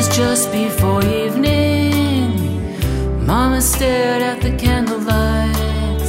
was 0.00 0.16
just 0.16 0.50
before 0.50 1.04
evening. 1.04 2.32
Mama 3.26 3.60
stared 3.60 4.22
at 4.22 4.40
the 4.40 4.52
candlelight. 4.56 6.08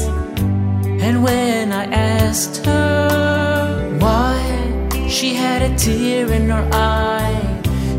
And 1.06 1.22
when 1.22 1.74
I 1.74 1.86
asked 2.20 2.66
her 2.66 3.98
why, 4.00 4.38
she 5.10 5.34
had 5.34 5.62
a 5.62 5.76
tear 5.76 6.32
in 6.32 6.48
her 6.50 6.70
eye. 6.72 7.42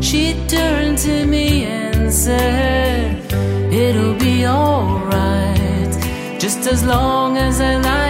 She 0.01 0.23
turned 0.47 0.97
to 1.09 1.27
me 1.27 1.65
and 1.65 2.11
said, 2.11 3.31
It'll 3.71 4.17
be 4.17 4.47
alright. 4.47 5.93
Just 6.39 6.61
as 6.73 6.83
long 6.83 7.37
as 7.37 7.61
I 7.61 7.75
light 7.75 8.02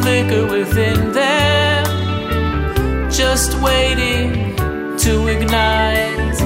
flicker 0.00 0.46
within 0.46 1.12
them, 1.12 1.86
just 3.10 3.54
waiting 3.60 4.56
to 4.98 5.26
ignite. 5.28 6.40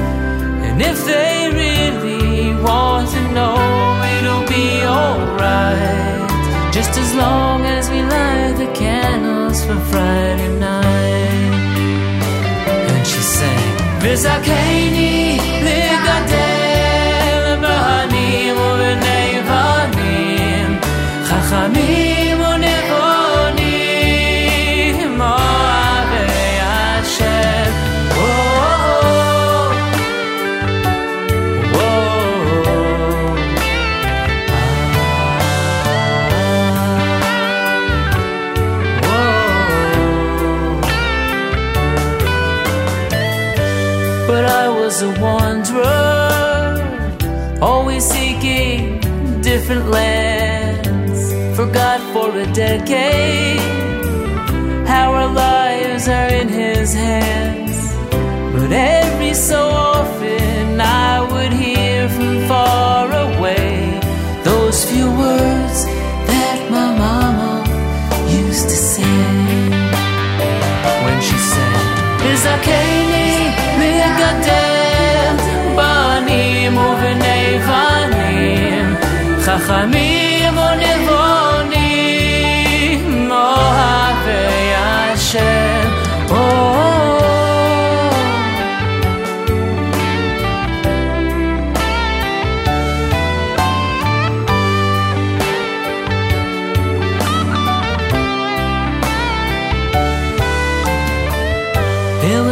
And 0.66 0.80
if 0.82 1.04
they 1.04 1.50
really 1.52 2.54
want 2.62 3.08
to 3.10 3.22
know, 3.32 3.56
it'll 4.16 4.46
be 4.48 4.82
alright. 4.84 6.30
Just 6.72 6.96
as 6.98 7.14
long 7.14 7.62
as 7.62 7.90
we 7.90 8.02
light 8.02 8.54
the 8.58 8.70
candles 8.72 9.64
for 9.64 9.78
Friday 9.90 10.58
night. 10.58 11.50
And 12.92 13.06
she 13.06 13.20
sang, 13.20 14.00
Vizakeni, 14.02 15.29
Ligadel, 15.29 15.29
But 44.30 44.44
I 44.44 44.68
was 44.68 45.02
a 45.02 45.10
wanderer, 45.20 46.78
always 47.60 48.04
seeking 48.04 49.00
different 49.40 49.86
lands. 49.90 51.20
Forgot 51.56 52.00
for 52.12 52.28
a 52.38 52.46
decade 52.52 53.58
how 54.86 55.12
our 55.12 55.32
lives 55.34 56.06
are 56.06 56.28
in 56.28 56.48
His 56.48 56.94
hands. 56.94 57.76
But 58.54 58.70
every 58.70 59.34
so 59.34 59.68
often 59.68 60.80
I 60.80 61.26
would 61.32 61.52
hear 61.52 62.08
from 62.08 62.46
far 62.46 63.10
away 63.10 63.98
those 64.44 64.84
few 64.90 65.08
words 65.24 65.78
that 66.30 66.58
my 66.70 66.88
mama 67.04 67.64
used 68.30 68.68
to 68.68 68.78
say 68.94 69.12
when 71.04 71.18
she 71.20 71.36
said, 71.52 71.82
Vizakeni 72.22 72.79
מגדל 73.80 75.36
בנים 75.76 76.76
ובני 76.76 77.58
בנים 77.58 78.94
חכמים. 79.40 80.29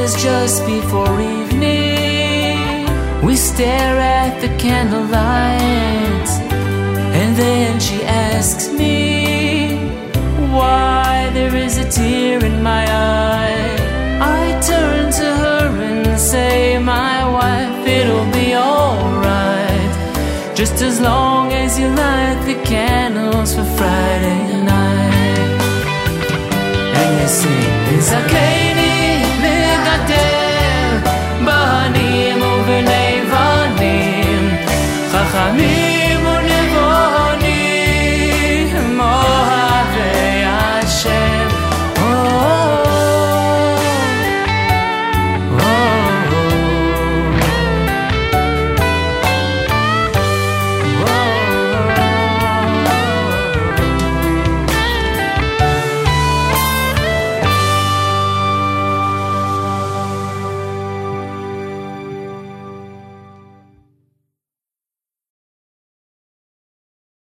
Was 0.08 0.22
just 0.22 0.64
before 0.64 1.20
evening. 1.20 2.86
We 3.22 3.36
stare 3.36 3.98
at 3.98 4.40
the 4.40 4.48
candlelight, 4.56 6.28
and 7.20 7.36
then 7.36 7.78
she 7.78 8.02
asks 8.04 8.72
me 8.72 9.76
why 10.56 11.28
there 11.34 11.54
is 11.54 11.76
a 11.76 11.90
tear 11.90 12.42
in 12.42 12.62
my 12.62 12.84
eye. 12.88 13.76
I 14.38 14.58
turn 14.62 15.12
to 15.12 15.28
her 15.44 15.68
and 15.88 16.18
say, 16.18 16.78
My 16.78 17.30
wife, 17.30 17.86
it'll 17.86 18.32
be 18.32 18.56
alright. 18.56 19.92
Just 20.56 20.80
as 20.80 21.02
long 21.02 21.52
as 21.52 21.78
you 21.78 21.88
light 21.88 22.40
the 22.46 22.58
candles 22.64 23.54
for 23.54 23.64
Friday 23.76 24.62
night. 24.64 25.60
And 26.98 27.20
you 27.20 27.28
sing, 27.28 27.98
It's 27.98 28.10
okay. 28.22 28.57